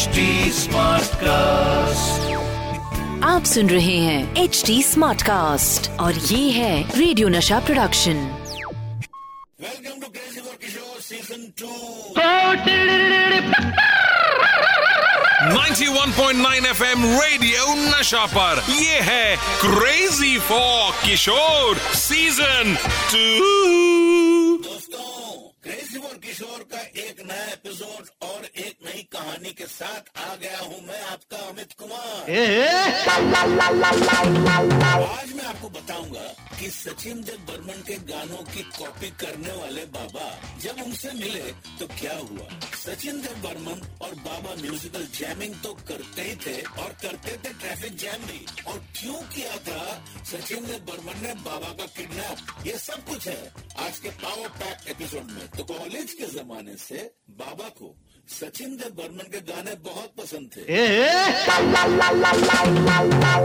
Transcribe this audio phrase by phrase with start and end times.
[0.00, 0.22] HD
[1.22, 2.28] cast
[3.24, 8.20] आप सुन रहे हैं एच डी स्मार्ट कास्ट और ये है radio Nasha production
[9.62, 11.68] welcome to crazy for Kishore season two
[15.50, 22.74] 91.9 FM radio Nasha पर। ये है crazy for Kishore season
[23.12, 23.24] two
[24.68, 25.08] दोस्तों
[25.64, 28.02] क्रेजी फॉर किशोर का एक नया एपिसोड
[29.30, 32.30] कहानी के साथ आ गया हूँ मैं आपका अमित कुमार।
[35.08, 36.24] आज मैं आपको बताऊँगा
[36.58, 40.26] कि सचिन देव बर्मन के गानों की कॉपी करने वाले बाबा
[40.62, 41.46] जब उनसे मिले
[41.78, 42.48] तो क्या हुआ?
[42.82, 47.96] सचिन देव बर्मन और बाबा म्यूजिकल जैमिंग तो करते ही थे और करते थे ट्रैफ़िक
[48.02, 49.80] जैम भी। और क्यों किया था?
[50.32, 53.40] सचिन देव बर्मन ने बाबा का किडनैप ये सब कुछ है
[53.86, 57.10] आज के पावर पैक एपिसोड में। तो कॉलेज के जमाने से
[57.40, 57.96] बाबा को
[58.30, 60.62] सचिन देव बर्मन के गाने बहुत पसंद थे।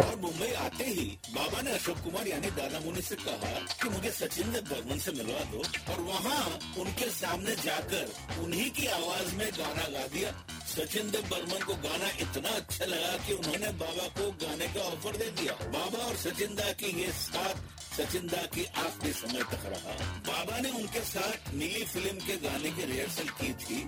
[0.01, 4.11] और मुंबई आते ही बाबा ने अशोक कुमार यानी दादा मुनि से कहा कि मुझे
[4.19, 5.61] सचिन देव बर्मन से मिलवा दो
[5.93, 6.41] और वहाँ
[6.79, 8.05] उनके सामने जाकर
[8.43, 10.29] उन्हीं की आवाज़ में गाना गा दिया।
[10.75, 15.17] सचिन देव बर्मन को गाना इतना अच्छा लगा कि उन्होंने बाबा को गाने का ऑफ़र
[15.17, 17.55] दे दिया। बाबा और सचिन दा की ये साथ
[17.95, 19.93] सचिन दा की आखिरी समय तक रहा।
[20.27, 23.79] बाबा ने उनके साथ नीली फ़िल्म के गाने की रिहर्सल की थी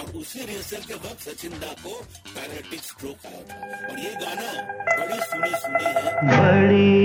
[0.00, 1.94] और उसी रिहर्सल के वक्त सचिन दा को
[2.28, 3.56] पैराटिक स्ट्रोक आया था।
[3.88, 4.52] और ये गाना
[4.98, 7.03] बड़ी सुनी सुनी है। बड़ी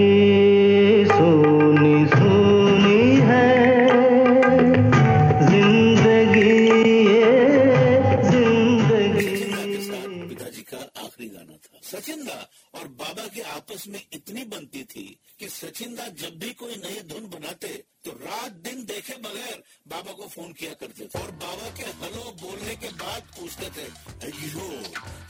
[11.92, 16.08] गाना था सचिन दा और बाबा के आपस में इतनी बनती थी कि सचिन दा
[16.08, 20.74] जब भी कोई नई धुन बनाते तो रात दिन देखे बगैर बाबा को फ़ोन किया
[20.74, 23.86] करते थे। और बाबा के हलो बोलने के बाद पूछते थे
[24.28, 24.84] अयो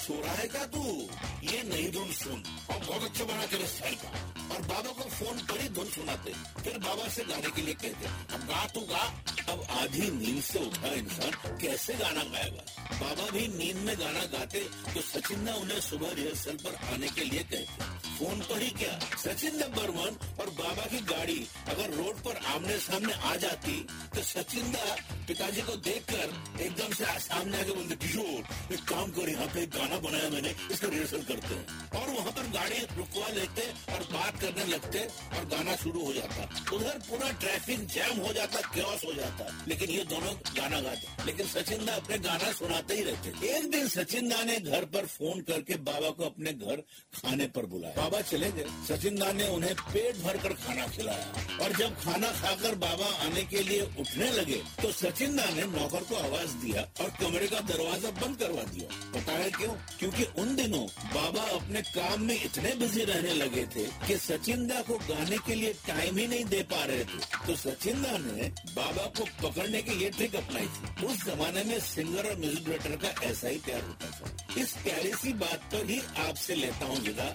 [0.06, 1.10] सो रहा है क्या तू?
[1.44, 4.10] ये नई धुन सुन। और बहुत अच्छा बना तेरे स्टाइल का।
[4.56, 6.34] और बाबा को फ़ोन पर ही धुन सुनाते।
[6.64, 10.60] फिर बाबा से गाने के लिए कहते अब गा, तू गा। अब आधी नींद से
[10.60, 12.64] उठा इंसान, कैसे गाना गाएगा
[13.00, 14.60] बाबा भी नींद में गाना गाते
[14.94, 17.88] तो सचिन ने उन्हें सुबह रिहर्सल पर आने के लिए कहते
[18.20, 18.94] फ़ोन पर ही क्या?
[19.18, 21.40] सचिन ने बर्मन और बाबा की गाड़ी
[21.70, 23.76] अगर रोड पर आमने सामने आ जाती
[24.16, 24.96] तो सचिन दा
[25.28, 26.28] पिताजी को देखकर
[26.62, 30.88] एकदम से सामने आके बोलते किशोर एक काम कर, यहाँ पे गाना बनाया मैंने, इसका
[30.88, 31.66] रिहर्सल करते हैं।
[32.00, 35.00] और वहाँ पर गाड़ी रुकवा लेते और बात करने लगते
[35.38, 36.42] और गाना शुरू हो जाता।
[36.76, 41.48] उधर पूरा ट्रैफ़िक जैम हो जाता क्योस हो जाता। लेकिन ये दोनों गाना गाते लेकिन
[41.48, 45.42] सचिन दा अपने गाना सुनाते ही रहते एक दिन सचिन दा ने घर पर फ़ोन
[45.42, 46.84] करके बाबा को अपने घर
[47.16, 51.58] खाने पर बुलाया। बाबा चले गए। सचिन दा ने उन्हें पेट भर कर खाना खिलाया।
[51.64, 56.04] और जब खाना खाकर बाबा आने के लिए उठने लगे तो सचिन दा ने नौकर
[56.04, 59.74] को आवाज़ दिया और कमरे का दरवाज़ा बंद करवा दिया। पता है क्यों?
[60.00, 64.82] क्योंकि उन दिनों बाबा अपने काम में इतने बिज़ी रहने लगे थे कि सचिन दा
[64.82, 68.48] को गाने के लिए टाइम ही नहीं दे पा रहे थे। तो सचिन दा ने
[68.76, 72.96] बाबा को पकड़ने की ये ट्रिक अपनाई थी उस जमाने में सिंगर और म्यूज़िक डायरेक्टर
[73.04, 76.98] का ऐसा ही प्यार होता था। इस प्यारी सी बात पर ही आपसे लेता हूँ
[77.06, 77.28] विदा।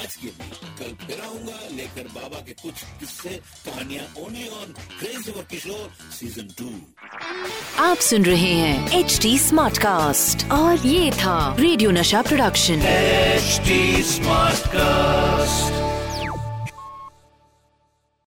[0.00, 0.34] आज के लिए
[0.78, 6.48] कल फिर आऊँगा लेकर बाबा के कुछ किस्से कहानियाँ only on craze for Kishore season
[6.58, 6.70] two
[7.84, 14.02] आप सुन रहे हैं एच डी स्मार्ट कास्ट और ये था radio Nasha production HD
[14.02, 15.91] smart Smartcast.